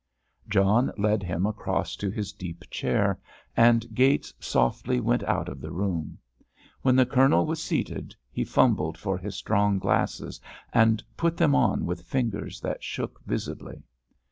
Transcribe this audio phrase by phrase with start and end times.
[0.49, 3.19] John led him across to his deep chair,
[3.55, 6.17] and Gates softly went out of the room.
[6.81, 10.41] When the Colonel was seated, he fumbled for his strong glasses,
[10.73, 13.83] and put them on with fingers that shook visibly.